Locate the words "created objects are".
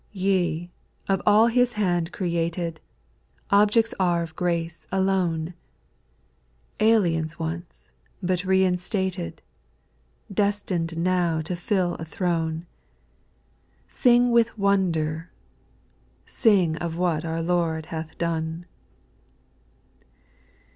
2.11-4.23